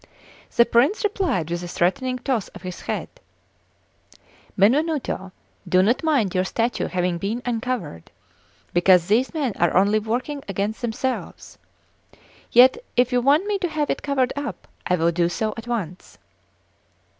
The 0.55 0.65
Prince 0.65 1.03
replied 1.03 1.51
with 1.51 1.61
a 1.61 1.67
threatening 1.67 2.17
toss 2.17 2.47
of 2.57 2.63
his 2.63 2.81
head: 2.89 3.07
"Benvenuto, 4.57 5.31
do 5.69 5.83
not 5.83 6.01
mind 6.03 6.33
your 6.33 6.43
statue 6.43 6.87
having 6.87 7.19
been 7.19 7.43
uncovered, 7.45 8.09
because 8.73 9.05
these 9.07 9.31
men 9.31 9.53
are 9.57 9.77
only 9.77 9.99
working 9.99 10.41
against 10.47 10.81
themselves; 10.81 11.59
yet 12.51 12.77
if 12.97 13.11
you 13.11 13.21
want 13.21 13.45
me 13.45 13.59
to 13.59 13.69
have 13.69 13.91
it 13.91 14.01
covered 14.01 14.33
up, 14.35 14.67
I 14.87 14.95
will 14.95 15.11
do 15.11 15.29
so 15.29 15.53
at 15.55 15.67
once." 15.67 16.17